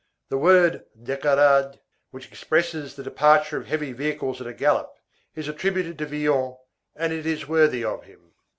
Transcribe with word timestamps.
The 0.29 0.37
word 0.39 0.83
décarade, 0.99 1.77
which 2.09 2.27
expresses 2.27 2.95
the 2.95 3.03
departure 3.03 3.57
of 3.57 3.67
heavy 3.67 3.93
vehicles 3.93 4.41
at 4.41 4.47
a 4.47 4.51
gallop, 4.55 4.91
is 5.35 5.47
attributed 5.47 5.99
to 5.99 6.07
Villon, 6.07 6.57
and 6.95 7.13
it 7.13 7.27
is 7.27 7.47
worthy 7.47 7.83
of 7.85 8.05
him. 8.05 8.31